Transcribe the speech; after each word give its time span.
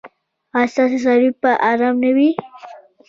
ایا 0.55 0.71
ستاسو 0.71 0.97
څاروي 1.05 1.29
به 1.41 1.51
ارام 1.69 1.95
نه 2.03 2.11
وي؟ 2.15 2.29